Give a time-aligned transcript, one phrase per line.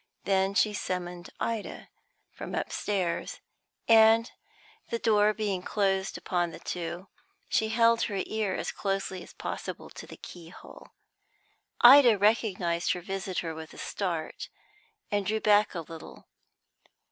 [0.23, 1.89] Then she summoned Ida
[2.31, 3.39] from upstairs,
[3.87, 4.31] and,
[4.89, 7.07] the door being closed upon the two,
[7.47, 10.87] she held her ear as closely as possible to the keyhole.
[11.81, 14.49] Ida recognised her visitor with a start,
[15.11, 16.25] and drew back a little.